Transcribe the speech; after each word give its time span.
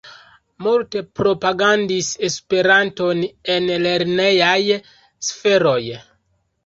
Multe 0.67 1.01
propagandis 1.19 2.09
Esperanton 2.29 3.21
en 3.57 3.69
la 3.75 3.79
lernejaj 3.85 4.59
sferoj. 5.29 5.79